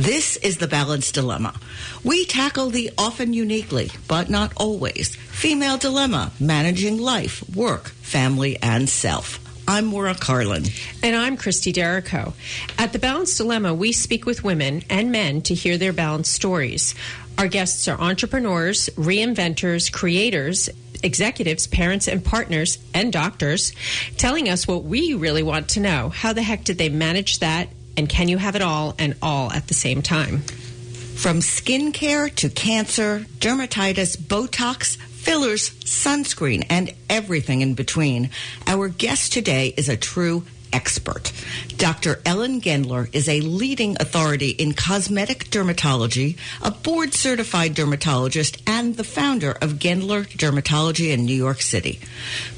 [0.00, 1.52] This is the Balanced Dilemma.
[2.02, 8.88] We tackle the often uniquely, but not always, female dilemma managing life, work, family, and
[8.88, 9.38] self.
[9.68, 10.64] I'm Maura Carlin.
[11.02, 12.32] And I'm Christy Derrico.
[12.78, 16.94] At the Balanced Dilemma, we speak with women and men to hear their balanced stories.
[17.36, 20.70] Our guests are entrepreneurs, reinventors, creators,
[21.02, 23.74] executives, parents, and partners, and doctors,
[24.16, 26.08] telling us what we really want to know.
[26.08, 27.68] How the heck did they manage that?
[27.96, 30.38] And can you have it all and all at the same time?
[30.40, 38.30] From skincare to cancer, dermatitis, Botox, fillers, sunscreen, and everything in between,
[38.66, 41.32] our guest today is a true expert.
[41.76, 42.20] Dr.
[42.24, 49.04] Ellen Gendler is a leading authority in cosmetic dermatology, a board certified dermatologist, and the
[49.04, 52.00] founder of Gendler Dermatology in New York City.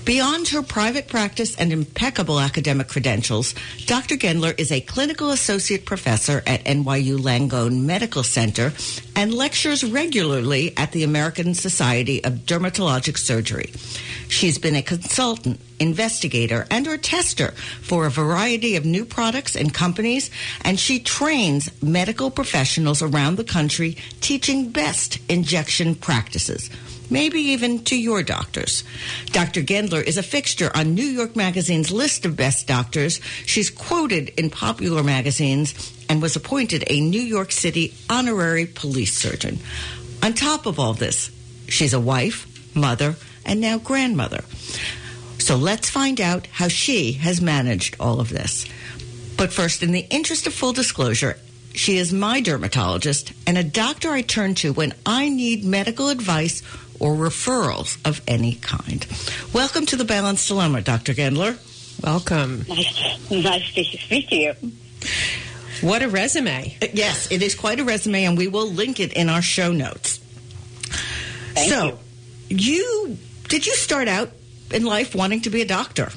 [0.05, 3.55] Beyond her private practice and impeccable academic credentials,
[3.87, 4.16] Dr.
[4.16, 8.73] Gendler is a clinical associate professor at NYU Langone Medical Center
[9.15, 13.73] and lectures regularly at the American Society of Dermatologic Surgery.
[14.26, 19.73] She's been a consultant, investigator, and or tester for a variety of new products and
[19.73, 20.30] companies,
[20.63, 26.71] and she trains medical professionals around the country teaching best injection practices
[27.13, 28.85] maybe even to your doctors.
[29.27, 29.63] Dr.
[29.63, 33.21] Gendler is a fixture on New York Magazine's list of best doctors.
[33.46, 39.59] She's quoted in popular magazines and was appointed a New York City honorary police surgeon.
[40.23, 41.30] On top of all this,
[41.69, 44.45] she's a wife, mother, and now grandmother.
[45.38, 48.66] So let's find out how she has managed all of this.
[49.37, 51.37] But first, in the interest of full disclosure,
[51.74, 56.63] she is my dermatologist and a doctor I turn to when I need medical advice
[57.01, 59.07] or referrals of any kind.
[59.52, 61.15] Welcome to the Balanced Dilemma, Dr.
[61.15, 61.59] Gendler.
[62.02, 62.65] Welcome.
[62.68, 64.54] Nice, nice to speak to you.
[65.82, 66.76] What a resume.
[66.81, 69.72] Uh, yes, it is quite a resume, and we will link it in our show
[69.72, 70.19] notes.
[71.54, 71.98] Thank so,
[72.48, 72.56] you.
[72.56, 74.31] you did you start out
[74.70, 76.10] in life wanting to be a doctor?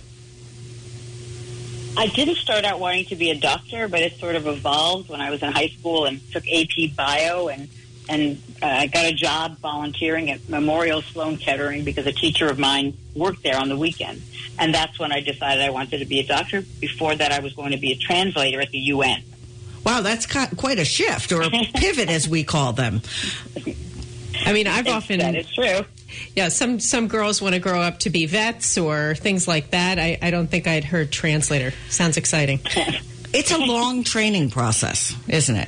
[1.98, 5.22] I didn't start out wanting to be a doctor, but it sort of evolved when
[5.22, 7.70] I was in high school and took AP Bio and
[8.10, 12.60] and uh, I got a job volunteering at Memorial Sloan Kettering because a teacher of
[12.60, 14.22] mine worked there on the weekend.
[14.58, 16.64] And that's when I decided I wanted to be a doctor.
[16.80, 19.22] Before that, I was going to be a translator at the UN.
[19.86, 23.02] Wow, that's quite a shift or a pivot, as we call them.
[24.46, 25.86] I mean, I've It's- often that is true.
[26.36, 30.00] yeah some some girls want to grow up to be vets or things like that.
[30.00, 31.74] I, I don't think I'd heard translator.
[31.90, 32.60] Sounds exciting.
[33.38, 35.68] It's a long training process, isn't it?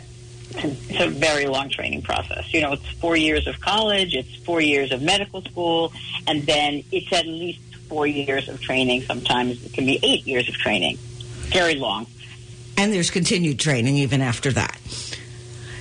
[0.63, 2.53] It's a very long training process.
[2.53, 5.93] You know, it's four years of college, it's four years of medical school,
[6.25, 9.03] and then it's at least four years of training.
[9.03, 10.97] Sometimes it can be eight years of training.
[10.97, 12.07] Very long.
[12.77, 14.79] And there's continued training even after that.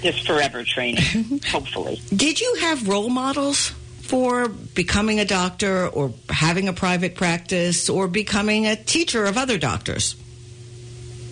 [0.02, 2.00] Just forever training, hopefully.
[2.14, 3.72] Did you have role models
[4.02, 9.58] for becoming a doctor or having a private practice or becoming a teacher of other
[9.58, 10.14] doctors?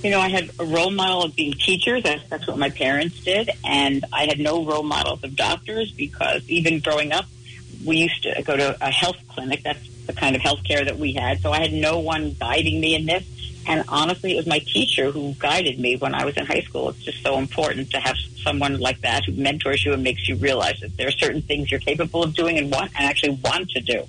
[0.05, 2.03] You know, I had a role model of being teachers.
[2.03, 3.49] That's, that's what my parents did.
[3.65, 7.25] And I had no role models of doctors because even growing up,
[7.87, 9.63] we used to go to a health clinic.
[9.63, 11.41] That's the kind of health care that we had.
[11.41, 13.25] So I had no one guiding me in this.
[13.67, 16.91] And honestly, it was my teacher who guided me when I was in high school.
[16.91, 20.37] It's just so important to have someone like that who mentors you and makes you
[20.37, 23.71] realize that there are certain things you're capable of doing and want and actually want
[23.71, 24.07] to do.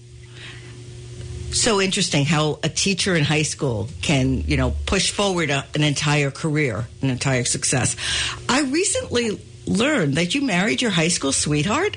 [1.56, 5.84] So interesting how a teacher in high school can, you know, push forward a, an
[5.84, 7.96] entire career, an entire success.
[8.50, 11.96] I recently learned that you married your high school sweetheart.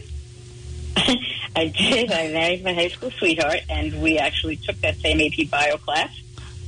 [0.96, 2.12] I did.
[2.12, 6.16] I married my high school sweetheart, and we actually took that same AP Bio class.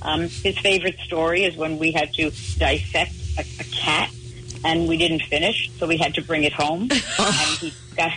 [0.02, 4.10] Um, his favorite story is when we had to dissect a, a cat,
[4.64, 6.82] and we didn't finish, so we had to bring it home.
[6.90, 8.10] and he got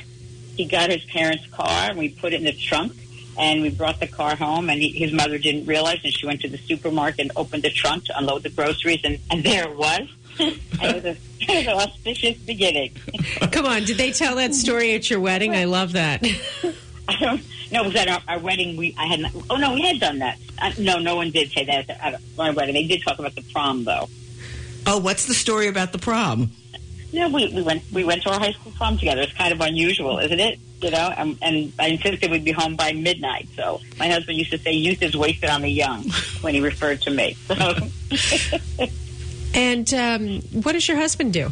[0.58, 2.94] he got his parents' car, and we put it in the trunk.
[3.38, 6.42] And we brought the car home, and he, his mother didn't realize, and she went
[6.42, 9.78] to the supermarket and opened the trunk to unload the groceries, and, and there it
[9.78, 10.08] was.
[10.40, 12.96] it was, a, it was an auspicious beginning.
[13.52, 15.56] Come on, did they tell that story at your wedding?
[15.56, 16.24] I love that.
[17.08, 17.42] I don't.
[17.72, 18.78] No, it was at our, our wedding.
[18.78, 19.20] We I had.
[19.20, 20.38] Not, oh no, we had done that.
[20.60, 22.76] Uh, no, no one did say that at my wedding.
[22.76, 24.10] They did talk about the prom though.
[24.86, 26.52] Oh, what's the story about the prom?
[27.14, 29.22] No, we, we went we went to our high school prom together.
[29.22, 30.60] It's kind of unusual, isn't it?
[30.82, 33.48] You know, and, and I insisted we'd be home by midnight.
[33.56, 36.04] So my husband used to say, "Youth is wasted on the young,"
[36.42, 37.38] when he referred to me.
[37.48, 37.76] So
[39.56, 41.52] And um, what does your husband do?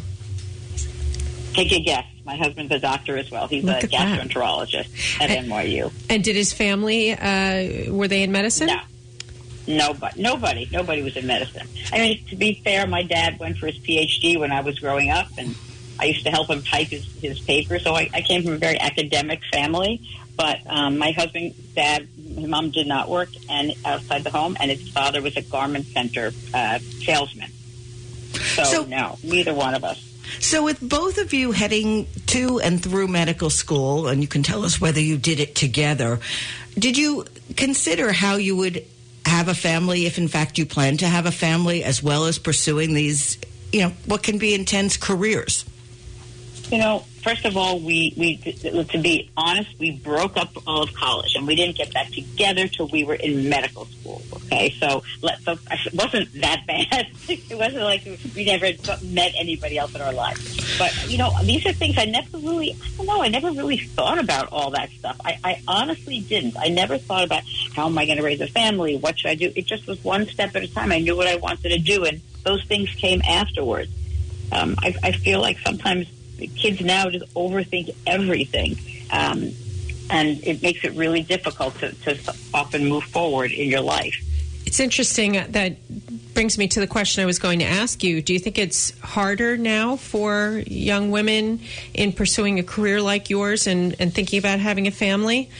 [1.54, 2.06] take a guess.
[2.24, 3.46] My husband's a doctor as well.
[3.46, 4.20] He's Look a at that.
[4.28, 5.92] gastroenterologist at NYU.
[6.08, 8.68] And did his family, uh, were they in medicine?
[8.68, 8.80] No.
[9.66, 11.68] Nobody, nobody, nobody was in medicine.
[11.92, 15.10] I mean, to be fair, my dad went for his PhD when I was growing
[15.10, 15.54] up, and
[16.00, 17.78] I used to help him type his, his paper.
[17.78, 20.00] So I, I came from a very academic family.
[20.34, 24.70] But um, my husband, dad, his mom did not work and outside the home, and
[24.70, 27.50] his father was a garment center uh, salesman.
[28.54, 30.08] So, So- no, neither one of us.
[30.40, 34.64] So, with both of you heading to and through medical school, and you can tell
[34.64, 36.20] us whether you did it together,
[36.78, 37.26] did you
[37.56, 38.84] consider how you would
[39.26, 42.38] have a family if, in fact, you plan to have a family, as well as
[42.38, 43.38] pursuing these,
[43.72, 45.64] you know, what can be intense careers?
[46.70, 50.92] You know, first of all, we, we to be honest, we broke up all of
[50.92, 54.22] college, and we didn't get back together till we were in medical school.
[54.34, 57.08] Okay, so let so it wasn't that bad.
[57.28, 58.04] it wasn't like
[58.34, 58.66] we never
[59.04, 60.78] met anybody else in our lives.
[60.78, 63.78] But you know, these are things I never really, I don't know, I never really
[63.78, 65.20] thought about all that stuff.
[65.24, 66.56] I, I honestly didn't.
[66.58, 67.42] I never thought about
[67.74, 68.96] how am I going to raise a family?
[68.96, 69.52] What should I do?
[69.54, 70.92] It just was one step at a time.
[70.92, 73.90] I knew what I wanted to do, and those things came afterwards.
[74.50, 76.06] Um, I, I feel like sometimes
[76.48, 78.78] kids now just overthink everything.
[79.10, 79.52] Um,
[80.10, 84.14] and it makes it really difficult to, to often move forward in your life.
[84.66, 85.76] It's interesting uh, that
[86.34, 88.22] brings me to the question I was going to ask you.
[88.22, 91.60] Do you think it's harder now for young women
[91.94, 95.50] in pursuing a career like yours and, and thinking about having a family?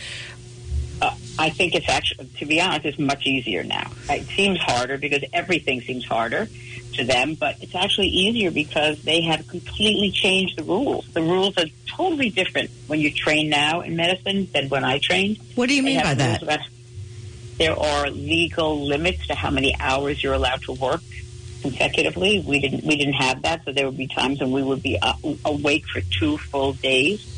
[1.01, 3.91] Uh, I think it's actually, to be honest, it's much easier now.
[4.09, 6.49] It seems harder because everything seems harder
[6.95, 11.07] to them, but it's actually easier because they have completely changed the rules.
[11.13, 15.39] The rules are totally different when you train now in medicine than when I trained.
[15.55, 16.43] What do you mean by that?
[16.43, 16.61] about-
[17.59, 21.03] there are legal limits to how many hours you're allowed to work
[21.63, 22.41] consecutively.
[22.47, 24.99] We didn't we didn't have that, so there would be times when we would be
[25.01, 27.29] up, awake for two full days.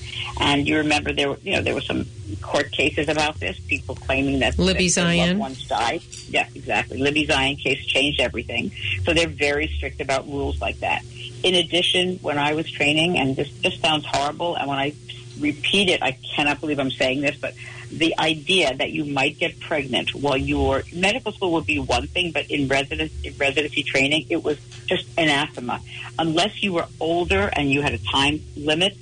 [0.41, 2.07] And you remember there were you know there were some
[2.43, 3.59] court cases about this.
[3.61, 5.39] People claiming that Libby that their loved Zion.
[5.39, 6.03] ones died.
[6.29, 6.99] Yeah, exactly.
[6.99, 8.73] Libby Zion case changed everything.
[9.05, 11.05] So they're very strict about rules like that.
[11.43, 14.95] In addition, when I was training, and this just sounds horrible, and when I
[15.39, 17.55] repeat it, I cannot believe I'm saying this, but
[17.91, 22.07] the idea that you might get pregnant while you were medical school would be one
[22.07, 25.81] thing, but in residence in residency training, it was just anathema.
[26.19, 28.97] Unless you were older and you had a time limit,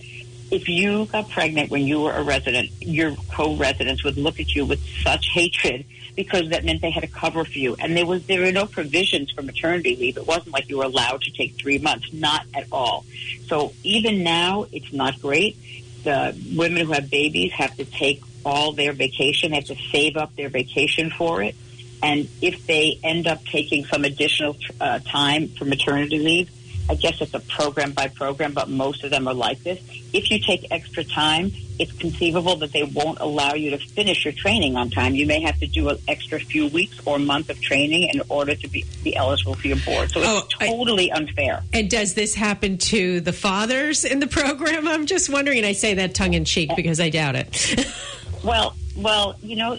[0.51, 4.67] if you got pregnant when you were a resident, your co-residents would look at you
[4.67, 7.75] with such hatred because that meant they had a cover for you.
[7.79, 10.19] And there was there were no provisions for maternity leave.
[10.19, 13.07] It wasn't like you were allowed to take three months, not at all.
[13.47, 15.57] So even now, it's not great.
[16.05, 19.51] The women who have babies have to take all their vacation.
[19.51, 21.55] They have to save up their vacation for it.
[22.03, 26.51] And if they end up taking some additional uh, time for maternity leave,
[26.91, 29.81] I guess it's a program by program, but most of them are like this.
[30.13, 31.53] If you take extra time,
[31.83, 35.15] it's conceivable that they won't allow you to finish your training on time.
[35.15, 38.55] You may have to do an extra few weeks or month of training in order
[38.55, 40.11] to be, be eligible for your board.
[40.11, 41.63] So it's Oh, I- totally unfair.
[41.73, 44.87] And does this happen to the fathers in the program?
[44.89, 47.87] I'm just wondering, and I say that tongue in cheek because I doubt it.
[48.45, 49.79] Well, well, you know,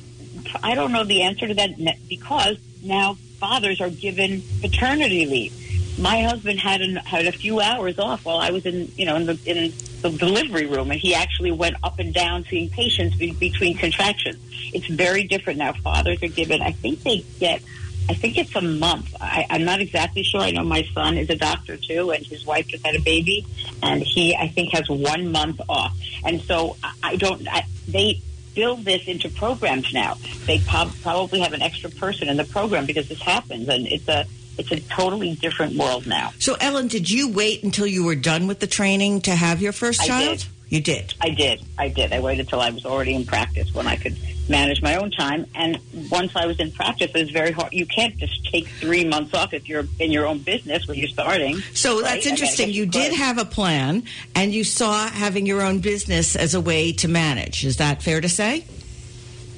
[0.64, 1.72] I don't know the answer to that
[2.08, 6.00] because now fathers are given paternity leave.
[6.00, 9.18] My husband had an, had a few hours off while I was in, you know,
[9.18, 9.74] in the in
[10.04, 14.38] the delivery room, and he actually went up and down seeing patients be, between contractions.
[14.74, 15.74] It's very different now.
[15.74, 17.64] Fathers are given, I think they get,
[18.10, 19.16] I think it's a month.
[19.20, 20.42] I, I'm not exactly sure.
[20.42, 23.48] I know my son is a doctor too, and his wife just had a baby,
[23.82, 25.98] and he, I think, has one month off.
[26.24, 27.48] And so I, I don't.
[27.48, 28.22] I, they
[28.56, 30.18] build this into programs now.
[30.46, 34.08] They prob- probably have an extra person in the program because this happens, and it's
[34.08, 34.26] a
[34.58, 36.32] it's a totally different world now.
[36.40, 39.72] So, Ellen, did you wait until you were done with the training to have your
[39.72, 40.38] first I child?
[40.40, 40.48] did.
[40.70, 41.14] You did.
[41.22, 41.62] I did.
[41.78, 42.14] I did.
[42.14, 44.18] I waited till I was already in practice when I could
[44.50, 45.46] manage my own time.
[45.54, 45.80] And
[46.10, 47.74] once I was in practice, it was very hard.
[47.74, 51.10] You can't just take three months off if you're in your own business when you're
[51.10, 51.60] starting.
[51.74, 52.04] So right?
[52.04, 52.70] that's I mean, I interesting.
[52.72, 56.92] You did have a plan, and you saw having your own business as a way
[56.94, 57.66] to manage.
[57.66, 58.66] Is that fair to say?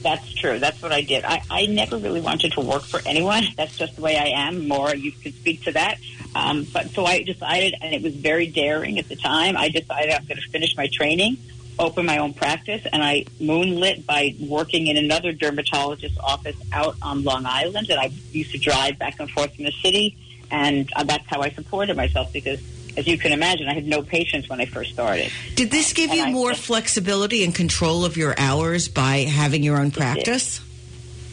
[0.05, 0.59] That's true.
[0.59, 1.25] That's what I did.
[1.25, 3.43] I, I never really wanted to work for anyone.
[3.57, 4.67] That's just the way I am.
[4.67, 5.97] More, you could speak to that.
[6.35, 9.57] Um, but so I decided, and it was very daring at the time.
[9.57, 11.37] I decided I'm going to finish my training,
[11.79, 17.23] open my own practice, and I moonlit by working in another dermatologist's office out on
[17.23, 17.89] Long Island.
[17.89, 20.15] And I used to drive back and forth from the city,
[20.51, 22.59] and uh, that's how I supported myself because.
[22.97, 25.31] As you can imagine, I had no patience when I first started.
[25.55, 29.63] Did this give And you I- more flexibility and control of your hours by having
[29.63, 30.61] your own practice?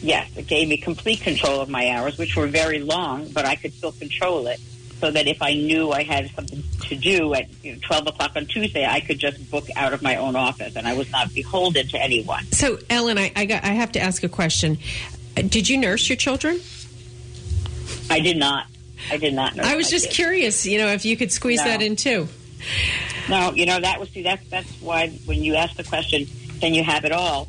[0.01, 3.55] Yes, it gave me complete control of my hours, which were very long, but I
[3.55, 4.59] could still control it.
[4.99, 8.31] So that if I knew I had something to do at you know, 12 o'clock
[8.35, 11.33] on Tuesday, I could just book out of my own office and I was not
[11.33, 12.45] beholden to anyone.
[12.51, 14.77] so, Ellen, I, I, got, I have to ask a question.
[15.35, 16.59] Did you nurse your children?
[18.09, 18.67] I did not.
[19.11, 19.63] I did not know.
[19.63, 20.15] I was just kids.
[20.15, 21.65] curious, you know, if you could squeeze No.
[21.65, 22.27] that in too.
[23.29, 26.27] No, you know that was see that's that's why when you ask the question,
[26.61, 27.47] can you have it all?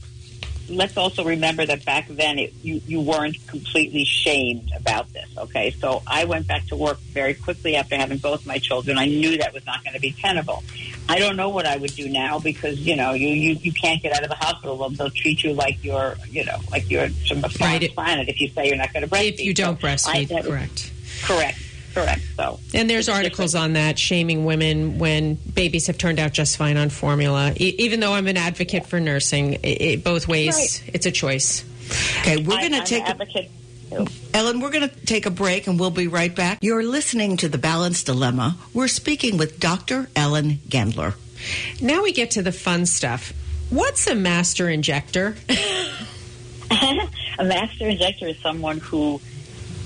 [0.69, 5.27] Let's also remember that back then it, you you weren't completely shamed about this.
[5.37, 8.97] Okay, so I went back to work very quickly after having both my children.
[8.97, 10.65] I knew that was not going to be tenable.
[11.09, 14.03] I don't know what I would do now because you know you you, you can't
[14.03, 14.79] get out of the hospital.
[14.79, 17.95] They'll, they'll treat you like you're you know like you're from a foreign Right.
[17.95, 19.35] planet if you say you're not going to breastfeed.
[19.35, 20.91] If you don't So I- breastfeed, that was- correct.
[21.27, 21.59] Correct,
[21.95, 22.23] correct.
[22.37, 23.65] So And there's articles different.
[23.65, 27.53] on that shaming women when babies have turned out just fine on formula.
[27.59, 30.95] E- even though I'm an advocate for nursing, i i both ways, Right.
[30.95, 31.65] it's a choice.
[32.21, 33.51] Okay, we're going to take an advocate.
[33.91, 34.07] too.
[34.33, 36.59] Ellen, we're going to take a break and we'll be right back.
[36.63, 38.57] You're listening to The Balanced Dilemma.
[38.73, 40.09] We're speaking with Dr.
[40.17, 41.15] Ellen Gendler.
[41.81, 43.33] Now we get to the fun stuff.
[43.71, 45.37] What's a master injector?
[46.71, 49.21] a master injector is someone who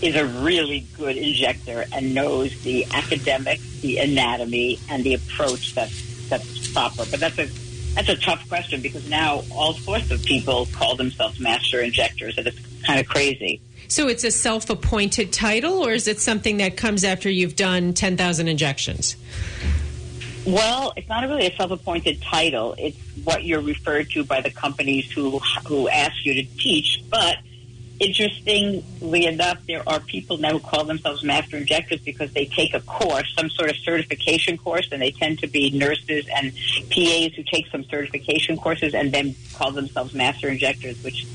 [0.02, 6.28] is a really good injector and knows the academics, the anatomy, and the approach that's
[6.28, 7.04] that's proper.
[7.10, 7.46] But that's a
[7.94, 12.46] that's a tough question because now all sorts of people call themselves master injectors, and
[12.46, 13.60] it's kind of crazy.
[13.88, 17.94] So it's a self appointed title, or is it something that comes after you've done
[17.94, 19.16] 10,000 injections?
[20.46, 22.74] Well, it's not really a self-appointed title.
[22.78, 27.02] It's what you're referred to by the companies who who ask you to teach.
[27.10, 27.36] But
[28.00, 32.80] interestingly enough, there are people now who call themselves master injectors because they take a
[32.80, 36.52] course, some sort of certification course, and they tend to be nurses and
[36.90, 41.26] PAs who take some certification courses and then call themselves master injectors, which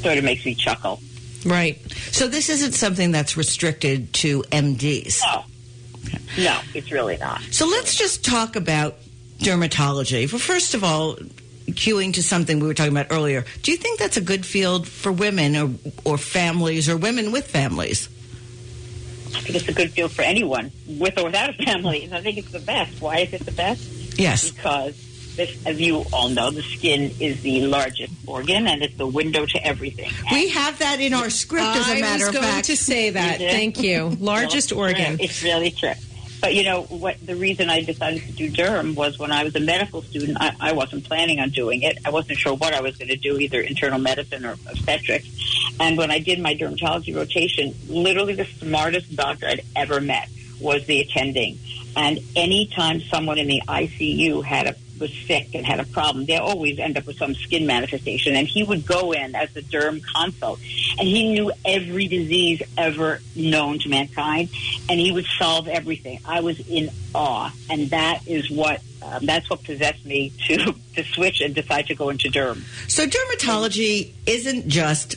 [0.00, 1.00] sort of makes me chuckle.
[1.44, 1.78] Right.
[2.12, 5.20] So this isn't something that's restricted to MDs.
[5.22, 5.44] No,
[6.38, 7.40] no, it's really not.
[7.50, 8.96] So let's just talk about
[9.38, 10.30] dermatology.
[10.30, 11.16] Well, first of all,
[11.76, 14.88] cueing to something we were talking about earlier, do you think that's a good field
[14.88, 15.70] for women or,
[16.04, 18.08] or families or women with families?
[19.34, 22.04] I think it's a good field for anyone, with or without a family.
[22.04, 23.00] And I think it's the best.
[23.00, 24.18] Why is it the best?
[24.18, 24.50] Yes.
[24.50, 24.96] because
[25.36, 29.44] this, as you all know, the skin is the largest organ and it's the window
[29.44, 30.10] to everything.
[30.32, 32.44] We have that in our script, as a I matter of fact.
[32.44, 33.38] I was going to say that.
[33.38, 34.08] Thank you.
[34.20, 35.18] Largest organ.
[35.20, 35.92] It's really true.
[36.40, 37.24] But you know what?
[37.24, 40.38] The reason I decided to do derm was when I was a medical student.
[40.40, 41.98] I, I wasn't planning on doing it.
[42.04, 45.28] I wasn't sure what I was going to do, either internal medicine or obstetrics.
[45.80, 50.28] And when I did my dermatology rotation, literally the smartest doctor I'd ever met
[50.60, 51.58] was the attending.
[51.96, 56.36] And anytime someone in the ICU had a was sick and had a problem, they
[56.36, 58.34] always end up with some skin manifestation.
[58.34, 60.60] And he would go in as the derm consult,
[60.98, 64.50] and he knew every disease ever known to mankind,
[64.88, 66.20] and he would solve everything.
[66.24, 71.04] I was in awe, and that is what um, that's what possessed me to to
[71.04, 72.62] switch and decide to go into derm.
[72.90, 75.16] So dermatology isn't just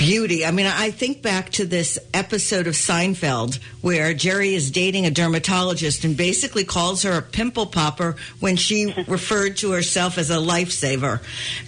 [0.00, 0.46] beauty.
[0.46, 5.10] I mean, I think back to this episode of Seinfeld where Jerry is dating a
[5.10, 10.36] dermatologist and basically calls her a pimple popper when she referred to herself as a
[10.38, 11.20] lifesaver.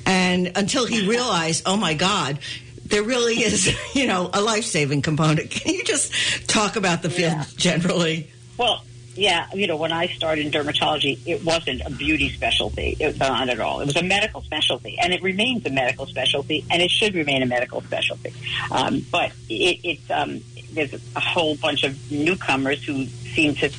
[0.06, 2.38] And until he realized, oh my God,
[2.86, 5.50] there really is, you know, a life-saving component.
[5.50, 7.44] Can you just talk about the field Yeah.
[7.58, 8.30] generally?
[8.56, 8.82] Well,
[9.14, 12.96] yeah, you know, when I started in dermatology, it wasn't a beauty specialty.
[12.98, 13.80] It not at all.
[13.80, 17.42] It was a medical specialty, and it remains a medical specialty, and it should remain
[17.42, 18.32] a medical specialty.
[18.70, 20.40] Um, but it, it's um,
[20.72, 23.70] there's a whole bunch of newcomers who seem to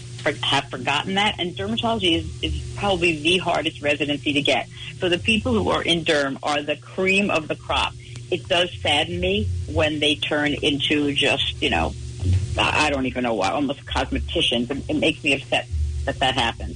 [0.41, 4.69] have forgotten that, and dermatology is, is probably the hardest residency to get.
[4.99, 7.93] So the people who are in derm are the cream of the crop.
[8.31, 11.93] It does sadden me when they turn into just, you know,
[12.57, 14.69] I don't even know why, almost cosmeticians.
[14.69, 15.67] It, it makes me upset
[16.05, 16.75] that that happened.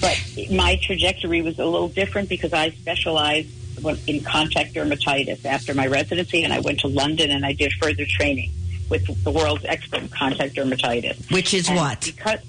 [0.00, 0.18] But
[0.50, 3.48] my trajectory was a little different because I specialized
[4.06, 8.04] in contact dermatitis after my residency, and I went to London and I did further
[8.06, 8.52] training
[8.88, 11.32] with the world's expert in contact dermatitis.
[11.32, 12.00] Which is And what?
[12.00, 12.40] Because,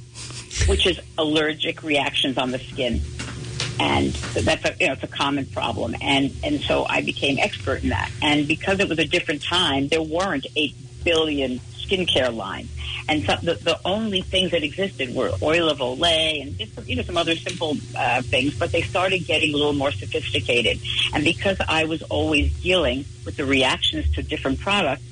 [0.68, 3.02] which is allergic reactions on the skin.
[3.80, 7.82] And that's a you know it's a common problem, and and so I became expert
[7.82, 8.12] in that.
[8.22, 11.60] And because it was a different time, there weren't eight billion
[11.92, 12.70] skincare lines,
[13.10, 16.96] and so the, the only things that existed were oil of Olay and just you
[16.96, 18.58] know some other simple uh, things.
[18.58, 20.80] But they started getting a little more sophisticated,
[21.14, 25.04] and because I was always dealing with the reactions to different products,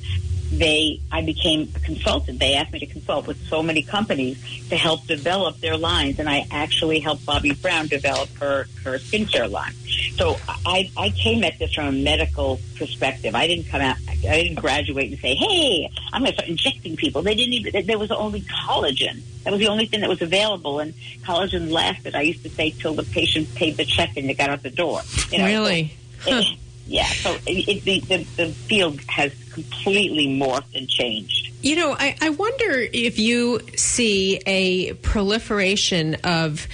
[0.51, 2.39] they I became a consultant.
[2.39, 4.37] They asked me to consult with so many companies
[4.69, 9.49] to help develop their lines, and I actually helped Bobbi Brown develop her her skincare
[9.49, 9.73] line.
[10.17, 13.35] So I I came at this from a medical perspective.
[13.35, 13.97] I didn't come out.
[14.09, 17.85] I didn't graduate and say, "Hey, I'm going to start injecting people." They didn't even.
[17.85, 19.21] There was only collagen.
[19.43, 22.15] That was the only thing that was available, and collagen lasted.
[22.15, 24.69] I used to say till the patient paid the check and they got out the
[24.69, 25.01] door.
[25.31, 25.93] You know, really?
[26.21, 26.43] so- eh,
[26.89, 31.51] yeah, so it, it, the, the field has completely morphed and changed.
[31.61, 36.67] You know, I, I wonder if you see a proliferation of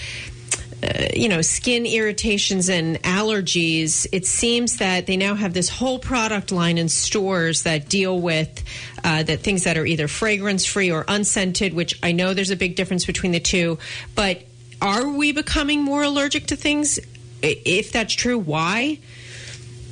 [0.84, 6.00] uh, you know, skin irritations and allergies, it seems that they now have this whole
[6.00, 8.63] product line in stores that deal with
[9.03, 12.55] uh, that things that are either fragrance free or unscented, which I know there's a
[12.55, 13.79] big difference between the two.
[14.15, 14.43] But
[14.81, 17.00] are we becoming more allergic to things?
[17.41, 19.00] If that's true, why?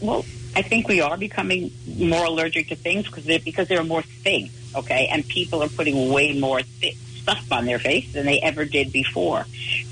[0.04, 4.02] Well, I think we are becoming more allergic to things because because there are more
[4.02, 8.40] things, okay, and people are putting way more th- stuff on their face than they
[8.42, 9.46] ever did before.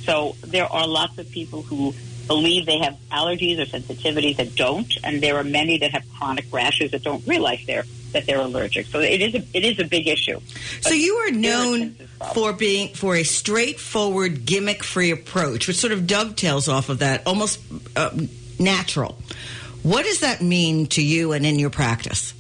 [0.04, 1.96] So there are lots of people who
[2.28, 6.46] believe they have allergies or sensitivities that don't, and there are many that have chronic
[6.52, 8.88] rashes that don't realize they're that they're allergic.
[8.88, 10.42] So it is a it is a big issue.
[10.84, 11.96] But so you are known
[12.34, 17.62] for being for a straightforward, gimmick-free approach, which sort of dovetails off of that, almost
[17.96, 18.12] uh,
[18.60, 19.18] natural.
[19.84, 22.34] What does that mean to you and in your practice?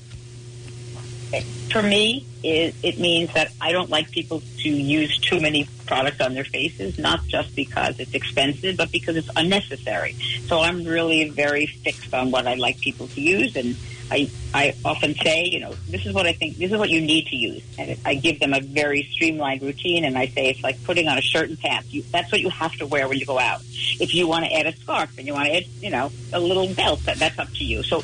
[1.72, 6.20] For me, it, it means that I don't like people to use too many products
[6.22, 10.16] on their faces, not just because it's expensive, but because it's unnecessary.
[10.48, 13.76] So I'm really very fixed on what I like people to use, and
[14.12, 17.00] I I often say, you know, this is what I think, this is what you
[17.00, 20.62] need to use, and I give them a very streamlined routine, and I say it's
[20.62, 21.94] like putting on a shirt and pants.
[21.94, 23.62] You, that's what you have to wear when you go out.
[24.00, 26.40] If you want to add a scarf and you want to add, you know, a
[26.40, 27.84] little belt, that, that's up to you.
[27.84, 28.04] So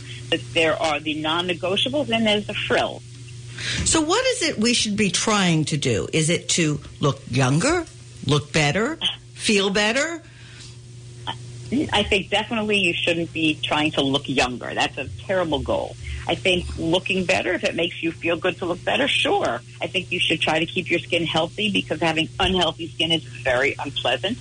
[0.54, 3.04] there are the non-negotiables, and there's the frills.
[3.86, 6.08] So, what is it we should be trying to do?
[6.14, 7.86] Is it to look younger,
[8.26, 8.98] look better,
[9.34, 10.22] feel better?
[11.72, 14.74] I think definitely you shouldn't be trying to look younger.
[14.74, 15.96] That's a terrible goal.
[16.28, 19.62] I think looking better, if it makes you feel good to look better, sure.
[19.82, 23.24] I think you should try to keep your skin healthy because having unhealthy skin is
[23.24, 24.38] very unpleasant.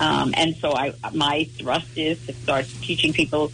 [0.00, 3.52] Um, and so I, my thrust is to start teaching people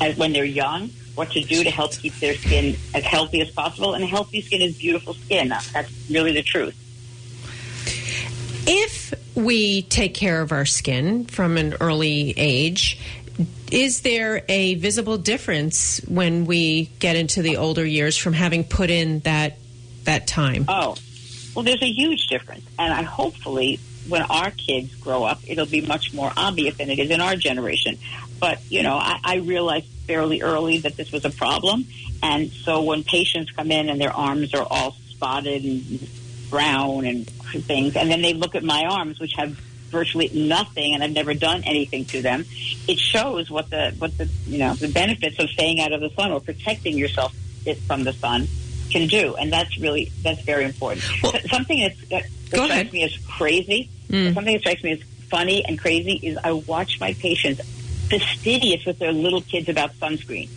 [0.00, 3.50] as, when they're young what to do to help keep their skin as healthy as
[3.50, 3.94] possible.
[3.94, 5.48] And healthy skin is beautiful skin.
[5.48, 6.76] That's really the truth.
[8.66, 12.98] If we take care of our skin from an early age,
[13.70, 18.90] is there a visible difference when we get into the older years from having put
[18.90, 19.58] in that
[20.04, 20.66] that time?
[20.68, 20.96] Oh,
[21.54, 25.80] well, there's a huge difference, and I hopefully when our kids grow up, it'll be
[25.80, 27.98] much more obvious than it is in our generation.
[28.38, 31.86] But you know, I, I realized fairly early that this was a problem.
[32.22, 36.08] And so when patients come in and their arms are all spotted and
[36.54, 37.26] brown and
[37.66, 39.50] things, and then they look at my arms, which have
[39.90, 42.44] virtually nothing, and I've never done anything to them.
[42.86, 46.10] It shows what the what the you know the benefits of staying out of the
[46.10, 47.34] sun or protecting yourself
[47.88, 48.46] from the sun
[48.92, 51.04] can do, and that's really that's very important.
[51.24, 52.92] Well, something that's, that, that strikes ahead.
[52.92, 54.32] me as crazy, mm.
[54.32, 57.60] something that strikes me as funny and crazy is I watch my patients
[58.08, 60.48] fastidious with their little kids about sunscreen.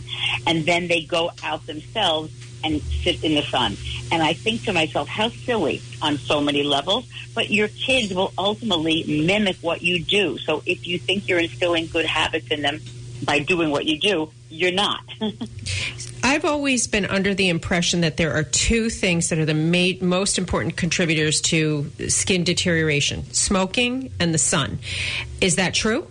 [0.46, 2.32] And then they go out themselves
[2.74, 3.78] and sit in the sun.
[4.12, 7.06] And I think to myself, how silly on so many levels.
[7.34, 10.38] But your kids will ultimately mimic what you do.
[10.40, 12.82] So if you think you're instilling good habits in them
[13.24, 15.02] by doing what you do, you're not.
[16.24, 20.06] I've always been under the impression that there are two things that are the ma-
[20.06, 24.80] most important contributors to skin deterioration smoking and the sun.
[25.42, 26.08] Is that true?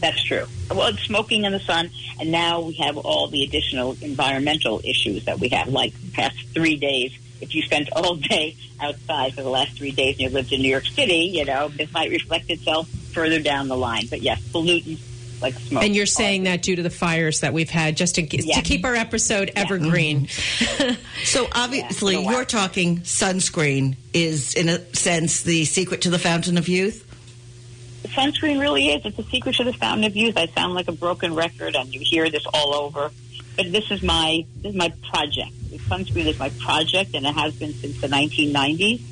[0.00, 0.46] That's true.
[0.74, 5.24] Well, it's smoking in the sun, and now we have all the additional environmental issues
[5.26, 7.12] that we have, like the past three days.
[7.40, 10.62] If you spent all day outside for the last three days and you lived in
[10.62, 14.06] New York City, you know, this might reflect itself further down the line.
[14.08, 15.00] But yes, pollutants
[15.42, 15.82] like smoke.
[15.82, 18.84] And you're saying that due to the fires that we've had, just to, to keep
[18.84, 20.26] our episode evergreen.
[20.26, 21.24] Mm-hmm.
[21.24, 26.56] so obviously, yeah, you're talking sunscreen is, in a sense, the secret to the fountain
[26.56, 27.08] of youth
[28.08, 29.04] sunscreen really is.
[29.04, 30.36] It's a secret to the fountain of youth.
[30.36, 33.10] I sound like a broken record, and you hear this all over.
[33.56, 35.52] But this is my this is my project.
[35.88, 39.02] Sunscreen is my project, and it has been since the 1990s.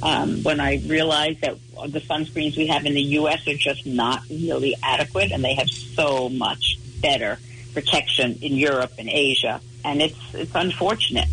[0.00, 1.56] Um, when I realized that
[1.88, 3.46] the sunscreens we have in the U.S.
[3.48, 7.38] are just not really adequate, and they have so much better
[7.74, 11.28] protection in Europe and Asia, and it's it's unfortunate.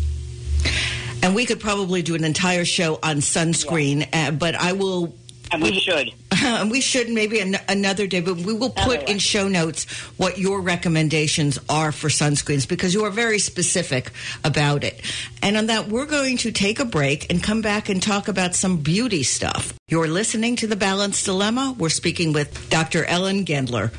[1.22, 4.28] And we could probably do an entire show on sunscreen, yeah.
[4.28, 5.14] uh, but I will
[5.52, 6.12] and we, should.
[6.70, 9.84] we should maybe an- another day, but we will put in show notes
[10.18, 14.10] what your recommendations are for sunscreens because you are very specific
[14.44, 15.00] about it.
[15.42, 18.54] And on that, we're going to take a break and come back and talk about
[18.54, 19.72] some beauty stuff.
[19.88, 21.76] You're listening to The Balance Dilemma.
[21.78, 23.04] We're speaking with Dr.
[23.04, 23.92] Ellen Gendler.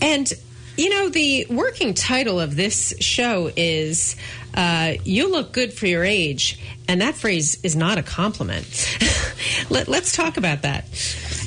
[0.00, 0.32] And
[0.76, 4.16] you know, the working title of this show is
[4.54, 6.58] uh, You Look Good for Your Age.
[6.90, 8.66] And that phrase is not a compliment.
[9.70, 10.86] Let, us talk about that.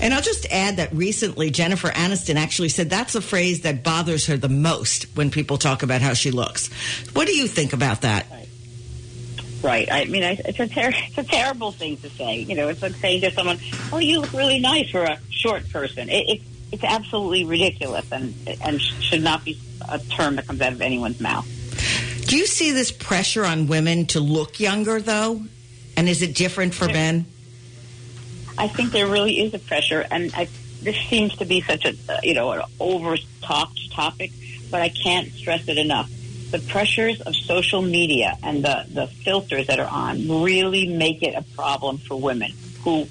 [0.02, 4.28] And I'll just add that recently Jennifer Aniston actually said that's a phrase that bothers
[4.28, 6.72] her the most when people talk about how she looks.
[7.12, 8.26] What do you think about that?
[9.62, 9.92] Right.
[9.92, 12.38] I mean, it's a ter- it's a terrible thing to say.
[12.38, 13.60] You know, it's like saying to someone,
[13.92, 18.34] "Oh, you look really nice for a short person." It, it, it's absolutely ridiculous, and
[18.62, 21.48] and should not be a term that comes out of anyone's mouth.
[22.34, 25.44] Do you see this pressure on women to look younger, though?
[25.96, 27.28] And is it different for men?
[28.58, 30.48] I think there really is a pressure, and I,
[30.82, 34.32] this seems to be such a uh, you know an over talked topic,
[34.72, 36.10] but I can't stress it enough
[36.50, 41.36] the pressures of social media and the, the filters that are on really make it
[41.36, 42.52] a problem for women
[42.84, 43.08] who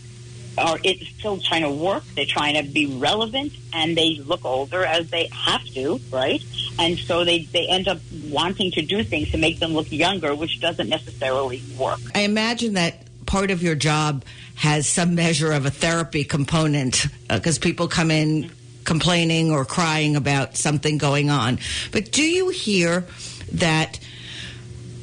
[0.58, 2.04] are it's still trying to work.
[2.14, 6.42] They're trying to be relevant, and they look older as they have to, right?
[6.78, 10.34] And so they they end up wanting to do things to make them look younger,
[10.34, 12.00] which doesn't necessarily work.
[12.14, 14.24] I imagine that part of your job
[14.56, 18.50] has some measure of a therapy component because uh, people come in
[18.84, 21.58] complaining or crying about something going on.
[21.92, 23.06] But do you hear?
[23.52, 24.00] that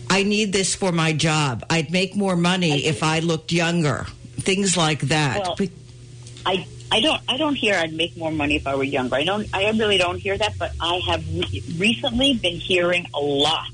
[0.10, 1.66] I need this for my job.
[1.70, 4.08] I'd make more money if I looked younger.
[4.40, 5.40] Things like that.
[5.44, 5.58] Well,
[6.46, 9.16] I I don't I don't hear I'd make more money if I were younger.
[9.16, 13.20] I don't I really don't hear that, but I have re- recently been hearing a
[13.20, 13.70] lot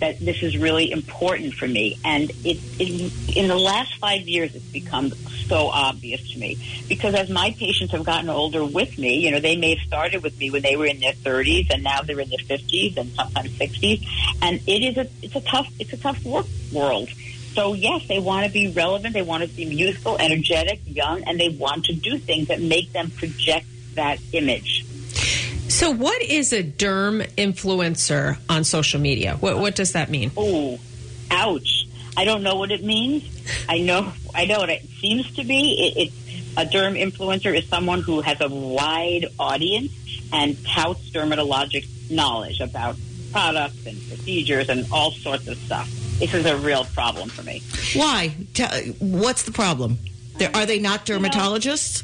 [0.00, 1.98] that this is really important for me.
[2.04, 5.12] And it, it, in the last five years, it's become
[5.46, 9.40] so obvious to me because as my patients have gotten older with me, you know,
[9.40, 12.20] they may have started with me when they were in their 30s and now they're
[12.20, 14.06] in their 50s and sometimes 60s.
[14.42, 17.08] And it is a, it's a tough, it's a tough work world.
[17.54, 19.14] So yes, they want to be relevant.
[19.14, 22.92] They want to be youthful, energetic, young, and they want to do things that make
[22.92, 24.84] them project that image.
[25.68, 29.36] So, what is a derm influencer on social media?
[29.36, 30.30] What, what does that mean?
[30.36, 30.78] Oh,
[31.30, 31.86] ouch!
[32.16, 33.24] I don't know what it means.
[33.68, 35.94] I know, I know what it seems to be.
[35.96, 39.92] It, it's a derm influencer is someone who has a wide audience
[40.32, 42.96] and touts dermatologic knowledge about
[43.32, 45.88] products and procedures and all sorts of stuff.
[46.24, 47.62] This is a real problem for me.
[47.94, 48.28] Why?
[48.98, 49.98] What's the problem?
[50.54, 52.02] Are they not dermatologists?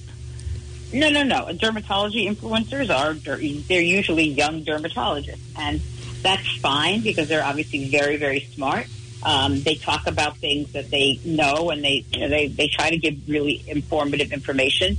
[0.93, 1.47] No, no, no.
[1.53, 5.81] Dermatology influencers are they're usually young dermatologists, and
[6.21, 8.89] that's fine because they're obviously very, very smart.
[9.23, 12.91] Um, they talk about things that they know, and they you know, they they try
[12.91, 14.99] to give really informative information.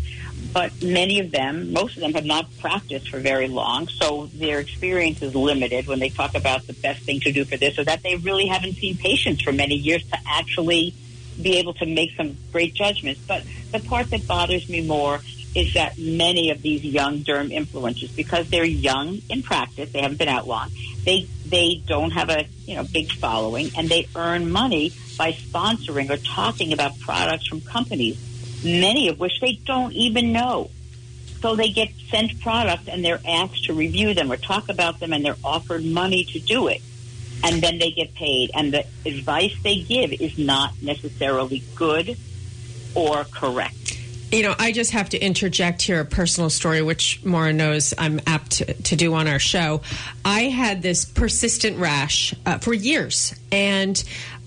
[0.54, 4.60] But many of them, most of them, have not practiced for very long, so their
[4.60, 7.86] experience is limited when they talk about the best thing to do for this, or
[7.86, 10.94] that they really haven't seen patients for many years to actually
[11.42, 13.22] be able to make some great judgments.
[13.26, 15.22] But the part that bothers me more
[15.56, 20.18] is that many of these young derm influencers, because they're young in practice, they haven't
[20.18, 20.70] been out long,
[21.04, 26.10] they they don't have a you know big following, and they earn money by sponsoring
[26.10, 28.18] or talking about products from companies,
[28.64, 30.70] many of which they don't even know.
[31.42, 35.12] So they get sent products and they're asked to review them or talk about them,
[35.12, 36.82] and they're offered money to do it,
[37.44, 38.52] and then they get paid.
[38.54, 42.18] And the advice they give is not necessarily good
[42.94, 43.98] or correct.
[44.32, 48.22] You know, I just have to interject here a personal story, which Maura knows I'm
[48.26, 49.82] apt to, to do on our show.
[50.24, 54.02] I had this persistent rash uh, for years, and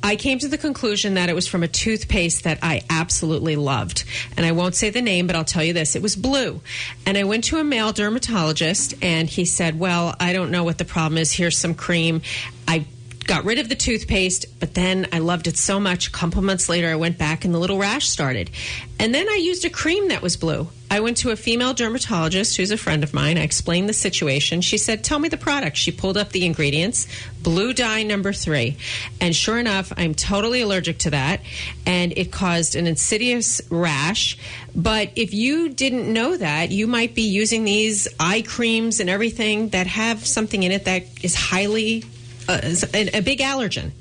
[0.05, 4.05] I came to the conclusion that it was from a toothpaste that I absolutely loved.
[4.37, 6.61] And I won't say the name, but I'll tell you this it was blue.
[7.07, 10.77] And I went to a male dermatologist, and he said, Well, I don't know what
[10.77, 11.33] the problem is.
[11.33, 12.21] Here's some cream.
[12.69, 12.85] I
[13.27, 16.09] got rid of the toothpaste, but then I loved it so much.
[16.09, 18.51] A couple months later, I went back and the little rash started.
[18.99, 20.69] And then I used a cream that was blue.
[20.91, 23.37] I went to a female dermatologist who's a friend of mine.
[23.37, 24.61] I explained the situation.
[24.61, 25.77] She said, Tell me the product.
[25.77, 27.09] She pulled up the ingredients
[27.43, 28.77] blue dye number three.
[29.21, 31.41] And sure enough, I'm totally allergic to that.
[31.85, 34.39] And it caused an insidious rash.
[34.75, 39.71] But if you didn't know that, you might be using these eye creams and everything
[39.71, 42.05] that have something in it that is highly
[42.49, 42.61] Uh,
[42.95, 43.93] a, a big allergen.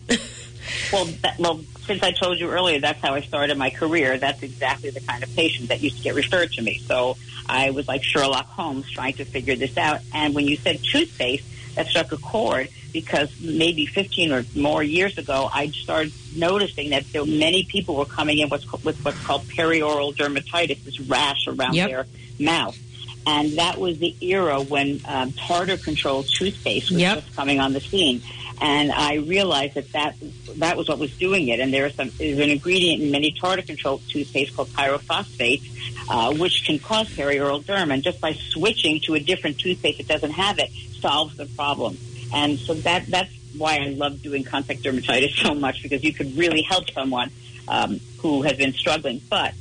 [0.91, 4.17] well, that, well, since I told you earlier, that's how I started my career.
[4.17, 6.79] That's exactly the kind of patient that used to get referred to me.
[6.79, 10.01] So I was like Sherlock Holmes trying to figure this out.
[10.13, 15.17] And when you said toothpaste, that struck a chord because maybe 15 or more years
[15.17, 19.43] ago, I started noticing that so many people were coming in with, with what's called
[19.43, 21.89] perioral dermatitis, this rash around yep.
[21.89, 22.05] their
[22.39, 22.77] mouth.
[23.25, 27.19] And that was the era when um, tartar control toothpaste was yep.
[27.19, 28.21] just coming on the scene.
[28.61, 30.15] And I realized that, that
[30.57, 31.59] that was what was doing it.
[31.59, 35.63] And there is, some, there's an ingredient in many tartar control toothpaste called pyrophosphate,
[36.09, 37.93] uh, which can cause perioral derm.
[37.93, 41.97] And just by switching to a different toothpaste that doesn't have it solves the problem.
[42.33, 46.35] And so that that's why I love doing contact dermatitis so much because you could
[46.37, 47.31] really help someone
[47.67, 49.21] um, who has been struggling.
[49.29, 49.53] But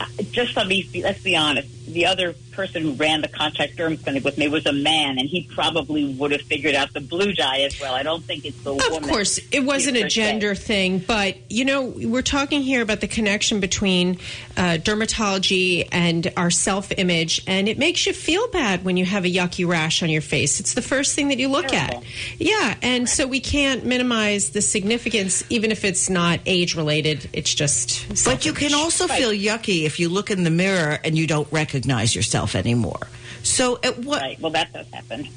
[0.00, 4.02] uh, just let me let's be honest the other person who ran the contact derm
[4.02, 7.32] clinic with me was a man, and he probably would have figured out the blue
[7.32, 7.94] dye as well.
[7.94, 9.04] I don't think it's the of woman.
[9.04, 10.62] Of course, it wasn't a gender se.
[10.62, 14.18] thing, but you know, we're talking here about the connection between
[14.56, 19.30] uh, dermatology and our self-image, and it makes you feel bad when you have a
[19.30, 20.58] yucky rash on your face.
[20.58, 21.98] It's the first thing that you look Terrible.
[21.98, 22.40] at.
[22.40, 27.28] Yeah, and so we can't minimize the significance, even if it's not age-related.
[27.32, 28.24] It's just.
[28.24, 29.18] But you can also right.
[29.18, 33.00] feel yucky if you look in the mirror and you don't recognize yourself anymore.
[33.42, 34.22] So at what?
[34.22, 34.40] Right.
[34.40, 35.28] Well, that does happen.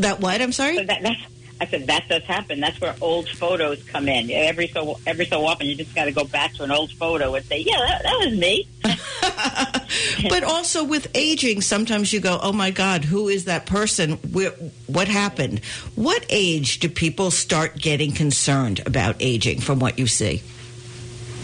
[0.00, 0.40] that what?
[0.40, 0.76] I'm sorry.
[0.76, 1.02] So that,
[1.60, 2.60] I said that does happen.
[2.60, 4.30] That's where old photos come in.
[4.30, 7.34] Every so every so often, you just got to go back to an old photo
[7.34, 8.68] and say, "Yeah, that, that was me."
[10.28, 14.12] but also with aging, sometimes you go, "Oh my God, who is that person?
[14.32, 14.50] Where,
[14.86, 15.64] what happened?"
[15.96, 19.60] What age do people start getting concerned about aging?
[19.60, 20.42] From what you see,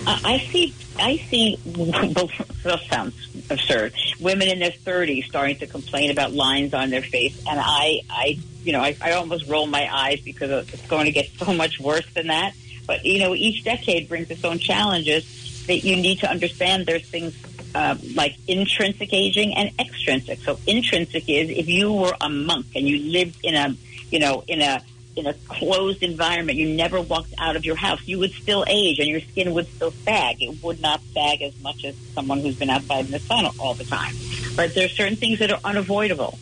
[0.06, 0.74] uh, I see.
[0.98, 1.58] I see.
[2.64, 3.14] That sounds
[3.50, 3.92] absurd.
[4.20, 8.38] Women in their 30s starting to complain about lines on their face, and I, I,
[8.62, 11.78] you know, I, I almost roll my eyes because it's going to get so much
[11.78, 12.54] worse than that.
[12.86, 16.86] But you know, each decade brings its own challenges that you need to understand.
[16.86, 17.34] There's things
[17.74, 20.40] uh, like intrinsic aging and extrinsic.
[20.40, 23.76] So intrinsic is if you were a monk and you lived in a,
[24.10, 24.80] you know, in a
[25.16, 28.98] in a closed environment, you never walked out of your house, you would still age
[28.98, 30.42] and your skin would still sag.
[30.42, 33.74] It would not sag as much as someone who's been outside in the sun all
[33.74, 34.14] the time.
[34.56, 36.38] But there's certain things that are unavoidable.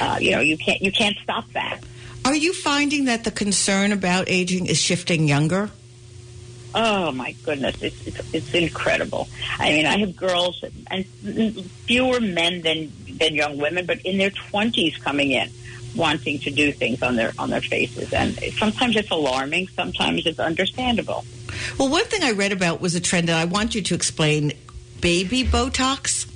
[0.00, 1.80] Uh, you know, you can't you can't stop that.
[2.24, 5.70] Are you finding that the concern about aging is shifting younger?
[6.74, 9.28] Oh my goodness, it's, it's it's incredible.
[9.58, 11.04] I mean, I have girls and
[11.86, 15.50] fewer men than than young women, but in their twenties coming in
[15.98, 19.68] wanting to do things on their on their faces, and sometimes it's alarming.
[19.68, 21.24] Sometimes it's understandable.
[21.78, 24.52] Well, one thing I read about was a trend, that I want you to explain:
[25.00, 26.27] baby Botox.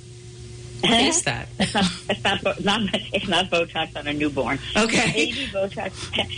[0.83, 1.47] What is that?
[1.59, 2.81] It's not, it's not, not,
[3.13, 4.59] it's not Botox on a newborn.
[4.75, 5.13] Okay.
[5.13, 5.93] Baby Botox.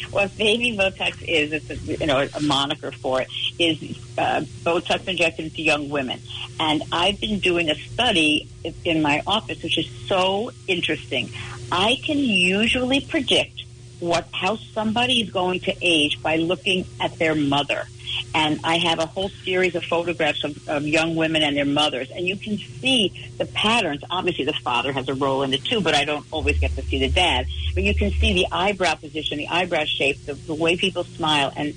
[0.12, 3.28] What baby Botox is, it's a, you know a moniker for it
[3.58, 6.20] is uh, Botox injected into young women.
[6.60, 8.48] And I've been doing a study
[8.84, 11.32] in my office, which is so interesting.
[11.72, 13.64] I can usually predict
[14.00, 17.88] what how somebody is going to age by looking at their mother.
[18.34, 22.12] And I have a whole series of photographs of, of young women and their mothers,
[22.12, 24.04] and you can see the patterns.
[24.10, 26.82] Obviously, the father has a role in it too, but I don't always get to
[26.82, 27.48] see the dad.
[27.74, 31.52] But you can see the eyebrow position, the eyebrow shape, the, the way people smile,
[31.56, 31.74] and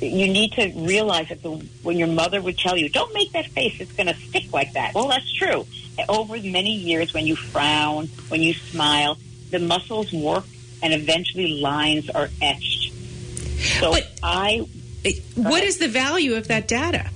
[0.00, 1.50] you need to realize that the,
[1.82, 4.72] when your mother would tell you, "Don't make that face; it's going to stick like
[4.72, 5.66] that." Well, that's true.
[6.08, 9.18] Over many years, when you frown, when you smile,
[9.50, 10.44] the muscles work
[10.82, 12.92] and eventually lines are etched.
[13.80, 14.66] So but I.
[15.04, 17.10] Uh, what is the value of that data?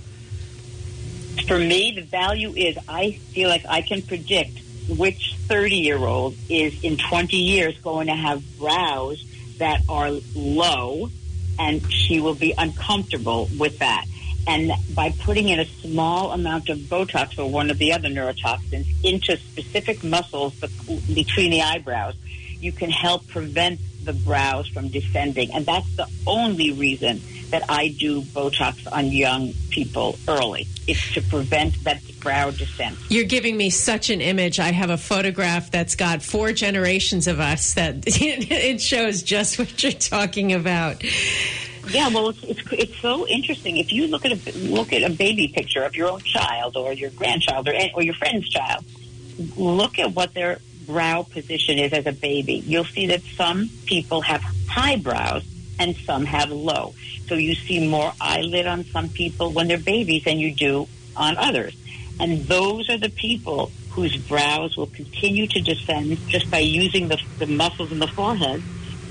[1.46, 6.34] For me, the value is I feel like I can predict which 30 year old
[6.48, 9.24] is in 20 years going to have brows
[9.58, 11.10] that are low
[11.58, 14.04] and she will be uncomfortable with that.
[14.46, 18.86] And by putting in a small amount of Botox or one of the other neurotoxins
[19.02, 20.54] into specific muscles
[21.12, 22.14] between the eyebrows,
[22.60, 25.52] you can help prevent the brows from descending.
[25.52, 30.66] And that's the only reason that I do Botox on young people early.
[30.86, 32.98] It's to prevent that brow descent.
[33.08, 34.58] You're giving me such an image.
[34.58, 39.82] I have a photograph that's got four generations of us that it shows just what
[39.82, 41.02] you're talking about.
[41.88, 43.76] Yeah, well, it's, it's it's so interesting.
[43.76, 46.92] If you look at a look at a baby picture of your own child or
[46.92, 48.84] your grandchild or eh, or your friend's child,
[49.56, 52.54] look at what their brow position is as a baby.
[52.66, 55.44] You'll see that some people have high brows
[55.78, 56.94] and some have low.
[57.26, 61.36] So you see more eyelid on some people when they're babies than you do on
[61.36, 61.76] others.
[62.18, 67.20] And those are the people whose brows will continue to descend just by using the,
[67.38, 68.62] the muscles in the forehead.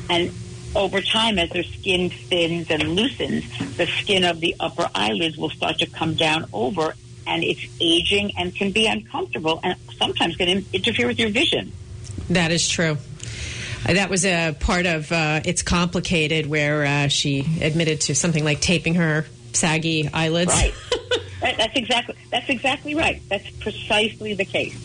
[0.10, 0.32] And
[0.75, 3.45] over time, as their skin thins and loosens,
[3.78, 6.93] the skin of the upper eyelids will start to come down over,
[7.25, 11.71] and it's aging and can be uncomfortable and sometimes can interfere with your vision.
[12.30, 12.97] That is true.
[13.86, 18.60] That was a part of uh, It's Complicated where uh, she admitted to something like
[18.60, 20.52] taping her saggy eyelids.
[20.52, 20.74] Right.
[21.41, 23.21] that's exactly that's exactly right.
[23.30, 24.76] That's precisely the case.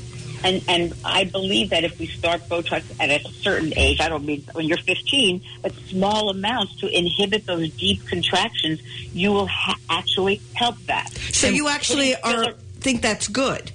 [0.42, 4.24] And and I believe that if we start Botox at a certain age, I don't
[4.24, 8.80] mean when you're 15, but small amounts to inhibit those deep contractions,
[9.12, 11.10] you will ha- actually help that.
[11.32, 13.70] So and you actually are think that's good.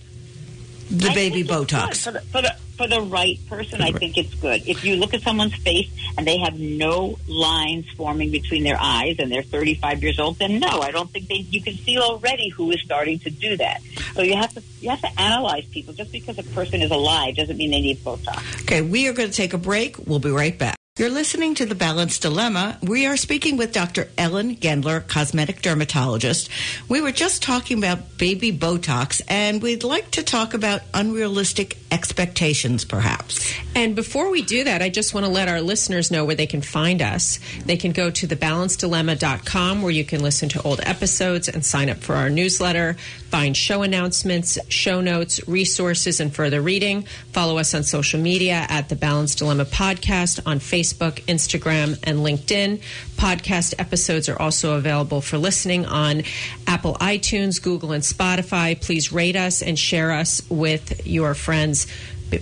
[0.90, 1.88] the I baby think it's Botox.
[1.88, 1.98] good.
[1.98, 4.68] For the, for the for the right person, I think it's good.
[4.68, 9.18] If you look at someone's face and they have no lines forming between their eyes
[9.20, 11.36] and they're 35 years old, then no, I don't think they.
[11.36, 13.82] You can see already who is starting to do that.
[14.14, 15.94] So you have to you have to analyze people.
[15.94, 18.62] Just because a person is alive doesn't mean they need Botox.
[18.64, 19.98] Okay, we are going to take a break.
[20.08, 20.76] We'll be right back.
[20.98, 22.78] You're listening to The Balanced Dilemma.
[22.82, 24.08] We are speaking with Dr.
[24.18, 26.50] Ellen Gendler, cosmetic dermatologist.
[26.88, 32.86] We were just talking about baby Botox, and we'd like to talk about unrealistic expectations,
[32.86, 33.54] perhaps.
[33.76, 36.48] And before we do that, I just want to let our listeners know where they
[36.48, 37.42] can find us.
[37.66, 41.98] They can go to thebalancedilemma.com where you can listen to old episodes and sign up
[41.98, 42.96] for our newsletter,
[43.36, 47.02] find show announcements, show notes, resources, and further reading.
[47.34, 52.82] Follow us on social media at The Balanced Dilemma Podcast on Facebook, Instagram, and LinkedIn.
[53.18, 56.24] Podcast episodes are also available for listening on
[56.66, 58.80] Apple iTunes, Google, and Spotify.
[58.80, 61.88] Please rate us and share us with your friends.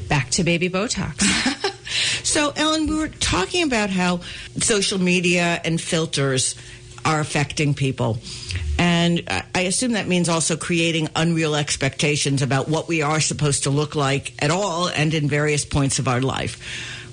[0.10, 1.24] Back to baby Botox.
[2.24, 4.22] So, Ellen, we were talking about how
[4.58, 6.56] social media and filters
[7.06, 8.20] are affecting people.
[8.78, 9.24] And
[9.56, 13.96] I- assume that means also creating unreal expectations about what we are supposed to look
[13.96, 16.60] like at all and in various points of our life.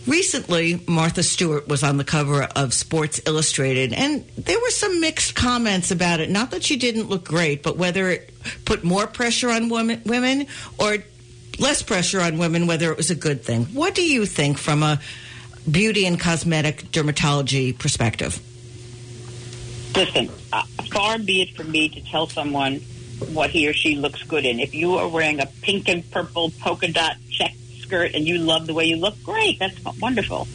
[0.07, 5.35] Recently, Martha Stewart was on the cover of Sports Illustrated, and there were some mixed
[5.35, 6.31] comments about it.
[6.31, 8.33] Not that she didn't look great, but whether it
[8.65, 10.47] put more pressure on women
[10.79, 10.99] or
[11.59, 13.67] less pressure on women, whether it was a good thing.
[13.67, 14.99] What do you think from a
[15.71, 18.41] beauty and cosmetic dermatology perspective?
[19.95, 22.77] Listen, uh, far be it from me to tell someone
[23.33, 24.61] what he or she looks good in.
[24.61, 28.67] If you are wearing a pink and purple polka dot check skirt and you love
[28.67, 29.59] the way you look, great.
[29.59, 30.47] That's wonderful.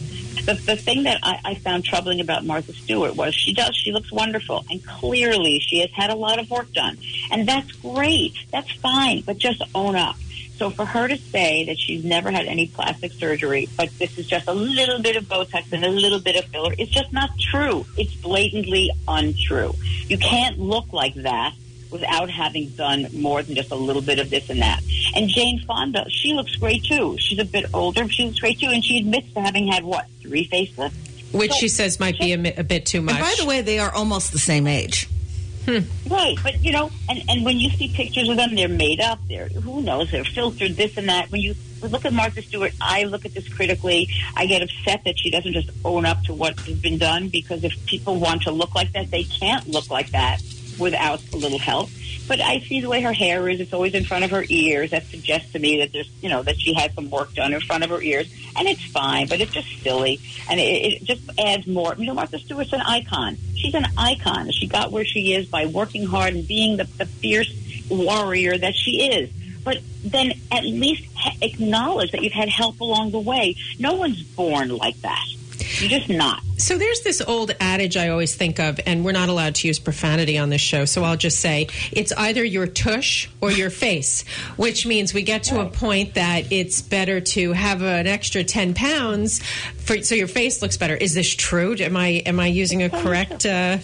[0.46, 3.92] The, the thing that I, I found troubling about Martha Stewart was she does, she
[3.92, 4.64] looks wonderful.
[4.70, 6.98] And clearly she has had a lot of work done.
[7.30, 8.34] And that's great.
[8.52, 9.22] That's fine.
[9.22, 10.16] But just own up.
[10.56, 14.26] So for her to say that she's never had any plastic surgery, but this is
[14.26, 17.30] just a little bit of Botox and a little bit of filler, it's just not
[17.38, 17.84] true.
[17.98, 19.74] It's blatantly untrue.
[20.08, 21.54] You can't look like that
[21.90, 24.82] without having done more than just a little bit of this and that.
[25.14, 27.16] And Jane Fonda, she looks great too.
[27.18, 29.84] She's a bit older, but she looks great too, and she admits to having had
[29.84, 30.92] what three facelifts.
[31.32, 33.16] Which So- she says might be a, a bit too much.
[33.16, 35.08] And by the way, they are almost the same age.
[35.66, 35.80] Hmm.
[36.08, 39.18] Right, but you know, and and when you see pictures of them, they're made up.
[39.28, 40.12] They're who knows?
[40.12, 41.30] They're filtered, this and that.
[41.32, 44.08] When you look at Martha Stewart, I look at this critically.
[44.36, 47.64] I get upset that she doesn't just own up to what has been done because
[47.64, 50.40] if people want to look like that, they can't look like that
[50.78, 51.90] without a little help.
[52.28, 54.90] But I see the way her hair is; it's always in front of her ears.
[54.90, 57.60] That suggests to me that there's, you know, that she had some work done in
[57.60, 59.28] front of her ears, and it's fine.
[59.28, 61.94] But it's just silly, and it, it just adds more.
[61.96, 63.36] You know, Martha Stewart's an icon.
[63.54, 64.50] She's an icon.
[64.50, 67.52] She got where she is by working hard and being the, the fierce
[67.88, 69.30] warrior that she is.
[69.64, 73.56] But then at least ha- acknowledge that you've had help along the way.
[73.78, 75.24] No one's born like that.
[75.80, 76.42] You're just not.
[76.66, 79.78] So there's this old adage I always think of, and we're not allowed to use
[79.78, 84.24] profanity on this show, so I'll just say it's either your tush or your face,
[84.56, 88.74] which means we get to a point that it's better to have an extra 10
[88.74, 89.40] pounds
[89.86, 90.96] for, so your face looks better.
[90.96, 91.76] Is this true?
[91.78, 93.46] Am I am I using a correct?
[93.46, 93.78] Uh,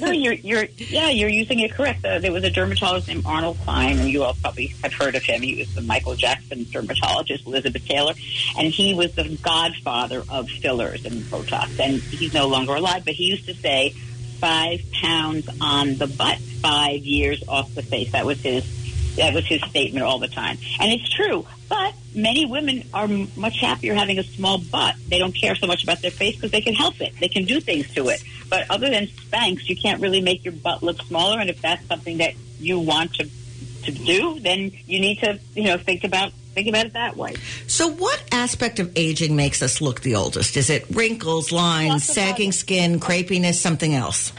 [0.00, 2.04] no, you're, you're, yeah, you're using it correct.
[2.04, 5.22] Uh, there was a dermatologist named Arnold Klein, and you all probably have heard of
[5.22, 5.42] him.
[5.42, 8.14] He was the Michael Jackson dermatologist, Elizabeth Taylor,
[8.56, 11.78] and he was the godfather of fillers and Botox.
[11.78, 13.90] And he's no longer alive, but he used to say,
[14.38, 18.12] five pounds on the butt, five years off the face.
[18.12, 18.80] That was his.
[19.16, 21.46] That was his statement all the time, and it's true.
[21.68, 23.06] But many women are
[23.36, 24.94] much happier having a small butt.
[25.06, 27.12] They don't care so much about their face because they can help it.
[27.20, 28.24] They can do things to it.
[28.48, 31.40] But other than Spanx, you can't really make your butt look smaller.
[31.40, 33.28] And if that's something that you want to
[33.84, 37.34] to do, then you need to you know think about think about it that way.
[37.66, 40.56] So, what aspect of aging makes us look the oldest?
[40.56, 44.32] Is it wrinkles, lines, sagging skin, crepiness, something else?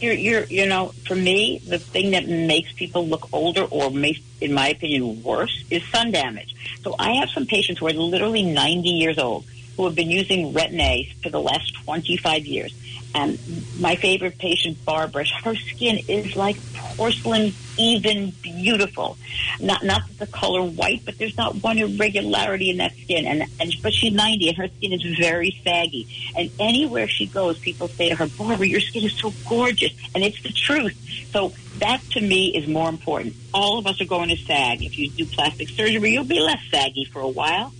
[0.00, 4.20] You're, you're, you know, for me, the thing that makes people look older or makes,
[4.40, 6.56] in my opinion, worse is sun damage.
[6.82, 9.44] So I have some patients who are literally 90 years old
[9.76, 12.74] who have been using Retin-A for the last 25 years.
[13.14, 13.38] And
[13.78, 16.56] my favorite patient, Barbara, her skin is like
[16.96, 19.16] porcelain, even beautiful.
[19.60, 23.26] Not not the color white, but there's not one irregularity in that skin.
[23.26, 26.08] And, and but she's 90 and her skin is very saggy.
[26.36, 29.92] And anywhere she goes, people say to her, Barbara, your skin is so gorgeous.
[30.14, 30.96] And it's the truth.
[31.30, 33.34] So that to me is more important.
[33.54, 34.82] All of us are going to sag.
[34.82, 37.72] If you do plastic surgery, you'll be less saggy for a while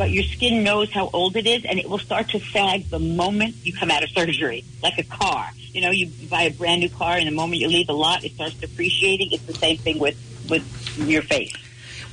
[0.00, 2.98] but your skin knows how old it is and it will start to sag the
[2.98, 5.50] moment you come out of surgery, like a car.
[5.74, 8.24] You know, you buy a brand new car and the moment you leave the lot,
[8.24, 9.30] it starts depreciating.
[9.30, 10.16] It's the same thing with,
[10.48, 10.64] with
[11.06, 11.52] your face.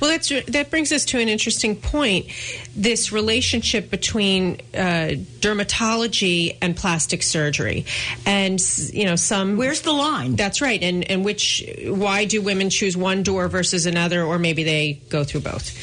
[0.00, 2.26] Well, that's, that brings us to an interesting point.
[2.76, 7.86] This relationship between uh, dermatology and plastic surgery,
[8.26, 8.60] and
[8.92, 10.36] you know, some where's the line?
[10.36, 10.80] That's right.
[10.80, 15.24] And and which why do women choose one door versus another, or maybe they go
[15.24, 15.74] through both?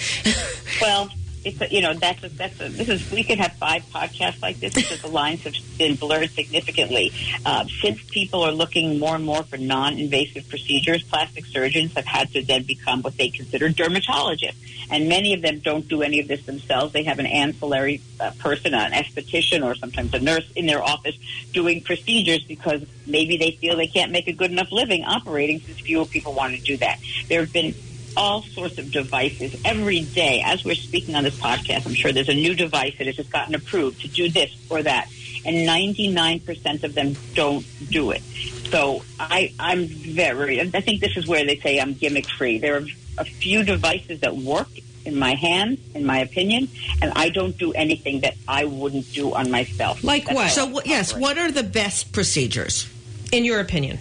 [0.81, 1.09] well
[1.45, 4.41] it's a, you know that's a, that's a, this is we could have five podcasts
[4.41, 7.13] like this because the lines have been blurred significantly
[7.45, 11.03] uh, since people are looking more and more for non-invasive procedures.
[11.03, 14.55] Plastic surgeons have had to then become what they consider dermatologists,
[14.89, 16.93] and many of them don't do any of this themselves.
[16.93, 21.15] They have an ancillary uh, person, an esthetician, or sometimes a nurse in their office
[21.53, 25.79] doing procedures because maybe they feel they can't make a good enough living operating since
[25.79, 26.99] fewer people want to do that.
[27.27, 27.75] There have been
[28.17, 30.41] all sorts of devices every day.
[30.45, 33.31] As we're speaking on this podcast, I'm sure there's a new device that has just
[33.31, 35.09] gotten approved to do this or that.
[35.45, 38.21] And 99% of them don't do it.
[38.69, 42.57] So I, I'm very, I think this is where they say I'm gimmick free.
[42.57, 42.85] There are
[43.17, 44.69] a few devices that work
[45.05, 46.67] in my hand, in my opinion,
[47.01, 50.03] and I don't do anything that I wouldn't do on myself.
[50.03, 50.51] Like That's what?
[50.51, 52.89] So, yes, what are the best procedures?
[53.31, 53.99] In your opinion?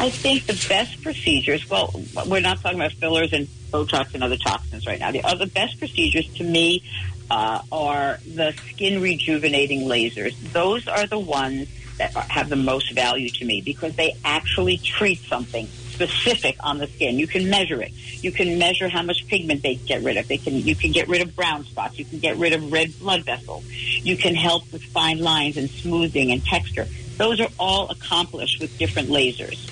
[0.00, 1.92] I think the best procedures, well,
[2.26, 5.10] we're not talking about fillers and Botox and other toxins right now.
[5.10, 6.84] The other best procedures to me
[7.30, 10.36] uh, are the skin rejuvenating lasers.
[10.52, 11.68] Those are the ones
[11.98, 16.78] that are, have the most value to me because they actually treat something specific on
[16.78, 17.18] the skin.
[17.18, 17.92] You can measure it.
[18.22, 20.28] You can measure how much pigment they get rid of.
[20.28, 21.98] They can you can get rid of brown spots.
[21.98, 23.64] You can get rid of red blood vessels.
[23.66, 26.86] You can help with fine lines and smoothing and texture.
[27.16, 29.67] Those are all accomplished with different lasers.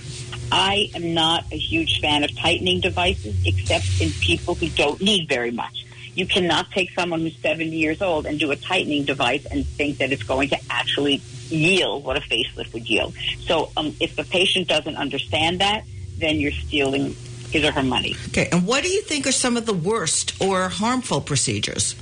[0.51, 5.29] I am not a huge fan of tightening devices, except in people who don't need
[5.29, 5.87] very much.
[6.15, 9.99] You cannot take someone who's 70 years old and do a tightening device and think
[9.99, 13.15] that it's going to actually yield what a facelift would yield.
[13.41, 15.85] So um, if the patient doesn't understand that,
[16.19, 17.15] then you're stealing
[17.51, 18.15] his or her money.
[18.29, 21.95] Okay, and what do you think are some of the worst or harmful procedures?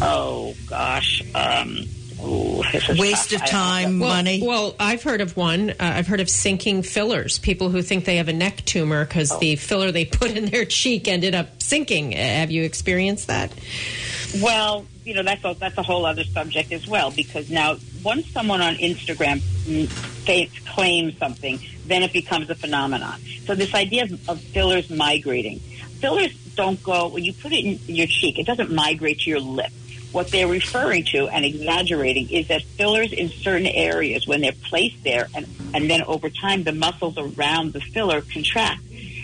[0.00, 1.22] Oh, gosh.
[1.34, 1.84] Um,
[2.24, 2.62] Ooh,
[2.98, 3.42] Waste tough.
[3.42, 4.42] of time, well, money.
[4.42, 5.70] Well, I've heard of one.
[5.70, 7.38] Uh, I've heard of sinking fillers.
[7.38, 9.38] People who think they have a neck tumor because oh.
[9.38, 12.14] the filler they put in their cheek ended up sinking.
[12.14, 13.52] Uh, have you experienced that?
[14.40, 18.26] Well, you know that's a, that's a whole other subject as well because now once
[18.30, 19.42] someone on Instagram
[20.66, 23.20] claims something, then it becomes a phenomenon.
[23.44, 25.60] So this idea of, of fillers migrating,
[26.00, 28.38] fillers don't go when you put it in your cheek.
[28.38, 29.72] It doesn't migrate to your lip
[30.14, 35.02] what they're referring to and exaggerating is that fillers in certain areas, when they're placed
[35.02, 35.44] there and,
[35.74, 38.80] and then over time the muscles around the filler contract,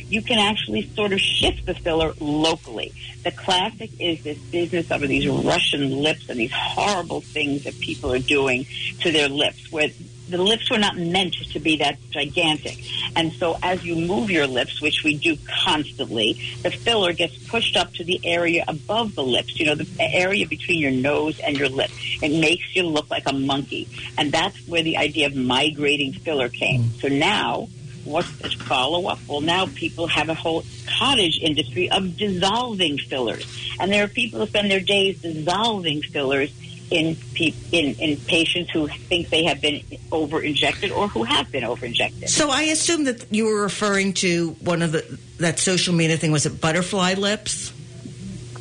[0.09, 2.93] you can actually sort of shift the filler locally.
[3.23, 8.13] The classic is this business of these Russian lips and these horrible things that people
[8.13, 8.67] are doing
[9.03, 9.91] to their lips, where
[10.31, 12.79] the lips were not meant to be that gigantic.
[13.17, 17.77] And so as you move your lips, which we do constantly, the filler gets pushed
[17.77, 21.57] up to the area above the lips, you know, the area between your nose and
[21.57, 21.91] your lip.
[22.23, 23.89] It makes you look like a monkey.
[24.17, 26.85] And that's where the idea of migrating filler came.
[26.85, 27.01] Mm.
[27.01, 27.69] So now,
[28.05, 29.19] what's the follow up?
[29.29, 30.65] Well, now people have a whole
[30.99, 33.47] cottage industry of dissolving fillers.
[33.79, 36.53] And there are people who spend their days dissolving fillers
[36.91, 41.51] in, pe- in in patients who think they have been over injected or who have
[41.51, 42.29] been over injected.
[42.29, 46.33] So I assume that you were referring to one of the that social media thing.
[46.33, 47.73] Was it butterfly lips?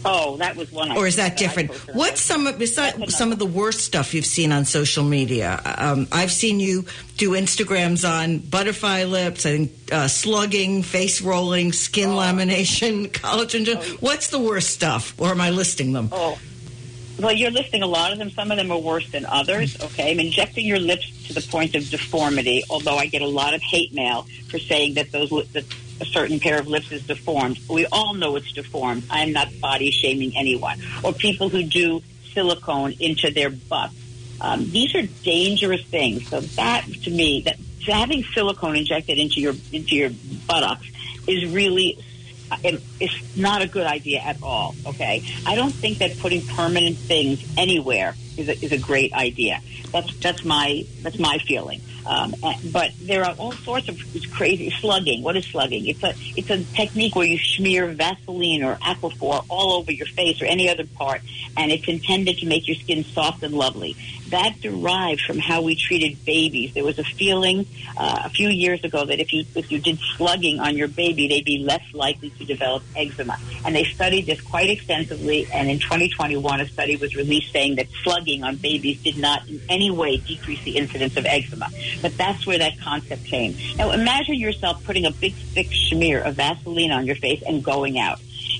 [0.06, 0.92] Oh, that was one.
[0.94, 1.72] or is that different?
[1.94, 5.60] What's some of besides some of the worst stuff you've seen on social media?
[5.66, 6.86] Um, I've seen you
[7.18, 12.18] do Instagrams on butterfly lips, I think uh, slugging, face rolling, skin oh.
[12.18, 13.76] lamination, collagen.
[13.76, 13.98] Oh.
[14.00, 15.20] What's the worst stuff?
[15.20, 16.10] Or am I listing them?
[16.14, 16.40] Oh,
[17.20, 18.30] well, you're listing a lot of them.
[18.30, 19.80] Some of them are worse than others.
[19.82, 22.64] Okay, I'm injecting your lips to the point of deformity.
[22.70, 25.66] Although I get a lot of hate mail for saying that those that
[26.02, 27.60] a certain pair of lips is deformed.
[27.70, 29.04] We all know it's deformed.
[29.10, 30.82] I am not body shaming anyone.
[31.04, 32.02] Or people who do
[32.34, 33.96] silicone into their butts.
[34.42, 36.28] Um, these are dangerous things.
[36.30, 40.12] So that, to me, that having silicone injected into your into your
[40.48, 40.88] buttocks
[41.28, 42.00] is really
[42.64, 44.76] it's not a good idea at all.
[44.86, 49.62] Okay, I don't think that putting permanent things anywhere is a, is a great idea.
[49.91, 51.82] That's that's my that's my feeling.
[52.10, 52.34] Um,
[52.72, 53.99] but there are all sorts of
[54.34, 55.22] crazy slugging.
[55.22, 55.86] What is slugging?
[55.86, 60.41] It's a it's a technique where you smear Vaseline or Aquaphor all over your face
[60.41, 61.22] or any other part,
[61.55, 63.95] and it's intended to make your skin soft and lovely.
[64.30, 66.74] That derived from how we treated babies.
[66.74, 69.99] There was a feeling uh, a few years ago that if you if you did
[70.18, 73.38] slugging on your baby, they'd be less likely to develop eczema.
[73.66, 75.47] And they studied this quite extensively.
[75.53, 79.62] And in 2021, a study was released saying that slugging on babies did not in
[79.70, 81.68] any way decrease the incidence of eczema.
[82.02, 83.56] But that's where that concept came.
[83.78, 88.00] Now imagine yourself putting a big thick smear of Vaseline on your face and going
[88.00, 88.20] out.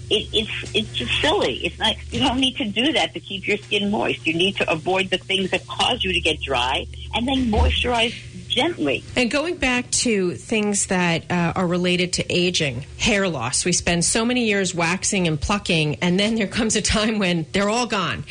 [0.10, 1.58] It, it's it's just silly.
[1.66, 1.96] It's not.
[2.12, 4.26] You don't need to do that to keep your skin moist.
[4.26, 8.16] You need to avoid the things that cause you to get dry, and then moisturize
[8.50, 9.04] gently.
[9.16, 14.04] And going back to things that uh, are related to aging, hair loss, we spend
[14.04, 17.88] so many years waxing and plucking, and then there comes a time when they're all
[17.88, 18.26] gone.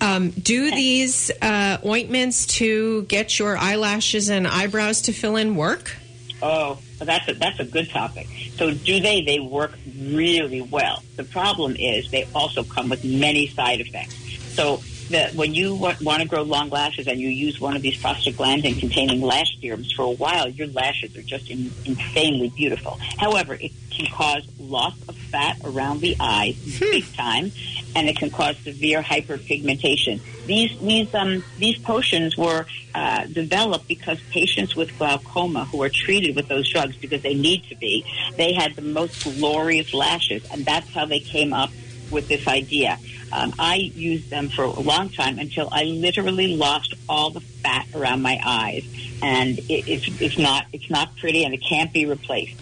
[0.00, 5.94] Um, do these uh, ointments to get your eyelashes and eyebrows to fill in work?
[6.40, 8.28] Oh, that's a, that's a good topic.
[8.56, 9.22] So do they?
[9.22, 11.02] They work really well.
[11.16, 14.14] The problem is they also come with many side effects.
[14.54, 17.82] So that when you want, want to grow long lashes and you use one of
[17.82, 22.98] these prostaglandin containing lash serums for a while, your lashes are just in, insanely beautiful.
[23.18, 26.78] However, it can cause loss of fat around the eyes hmm.
[26.90, 27.50] big time,
[27.96, 30.20] and it can cause severe hyperpigmentation.
[30.46, 36.36] These these um these potions were uh, developed because patients with glaucoma who are treated
[36.36, 38.04] with those drugs because they need to be,
[38.36, 41.70] they had the most glorious lashes, and that's how they came up
[42.10, 42.98] with this idea.
[43.32, 47.86] Um, I used them for a long time until I literally lost all the fat
[47.94, 48.84] around my eyes,
[49.22, 52.56] and it, it's it's not it's not pretty, and it can't be replaced.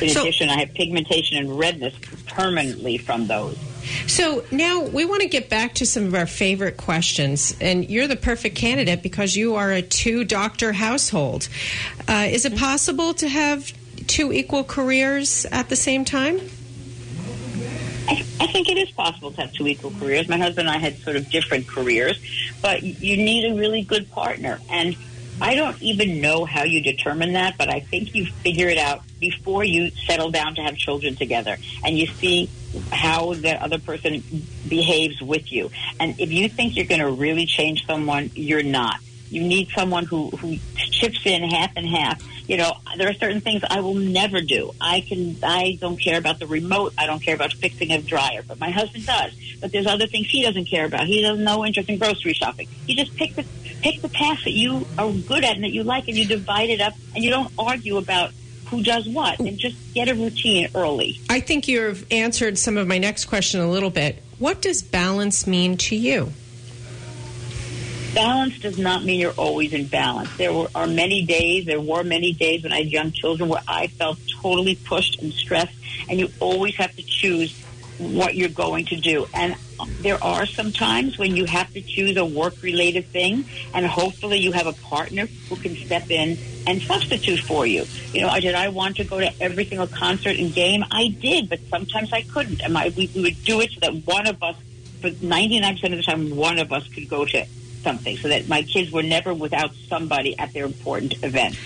[0.00, 1.94] In so, addition, I have pigmentation and redness
[2.26, 3.56] permanently from those.
[4.06, 8.08] So now we want to get back to some of our favorite questions, and you're
[8.08, 11.48] the perfect candidate because you are a two doctor household.
[12.08, 13.72] Uh, is it possible to have
[14.06, 16.40] two equal careers at the same time?
[18.08, 20.28] I, I think it is possible to have two equal careers.
[20.28, 22.20] My husband and I had sort of different careers,
[22.60, 24.60] but you need a really good partner.
[24.70, 24.96] And
[25.40, 29.02] I don't even know how you determine that, but I think you figure it out
[29.18, 32.50] before you settle down to have children together and you see
[32.90, 34.22] how the other person
[34.68, 35.70] behaves with you.
[35.98, 39.00] And if you think you're going to really change someone, you're not.
[39.30, 42.22] You need someone who, who chips in half and half
[42.52, 44.72] you know, there are certain things I will never do.
[44.78, 46.92] I can, I don't care about the remote.
[46.98, 49.32] I don't care about fixing a dryer, but my husband does.
[49.58, 51.06] But there's other things he doesn't care about.
[51.06, 52.68] He has no interest in grocery shopping.
[52.86, 53.46] You just pick the,
[53.80, 56.68] pick the task that you are good at and that you like and you divide
[56.68, 58.32] it up and you don't argue about
[58.66, 61.22] who does what and just get a routine early.
[61.30, 64.22] I think you've answered some of my next question a little bit.
[64.38, 66.34] What does balance mean to you?
[68.14, 70.34] Balance does not mean you're always in balance.
[70.36, 73.62] There were, are many days, there were many days when I had young children where
[73.66, 75.74] I felt totally pushed and stressed,
[76.08, 77.58] and you always have to choose
[77.98, 79.26] what you're going to do.
[79.34, 79.54] And
[80.00, 83.44] there are some times when you have to choose a work related thing,
[83.74, 87.86] and hopefully you have a partner who can step in and substitute for you.
[88.12, 90.84] You know, did I want to go to every single concert and game?
[90.90, 92.62] I did, but sometimes I couldn't.
[92.62, 94.56] And I, we, we would do it so that one of us,
[95.00, 97.46] for 99% of the time, one of us could go to
[97.82, 101.58] something so that my kids were never without somebody at their important events.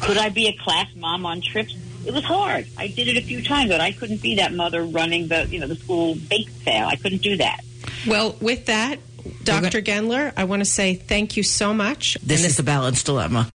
[0.00, 1.76] Could I be a class mom on trips?
[2.06, 2.66] It was hard.
[2.76, 5.58] I did it a few times, but I couldn't be that mother running the you
[5.58, 6.86] know the school bake sale.
[6.86, 7.60] I couldn't do that.
[8.06, 8.98] Well, with that,
[9.42, 9.80] Dr.
[9.80, 12.18] Gendler, I want to say thank you so much.
[12.22, 13.50] This is the balanced dilemma.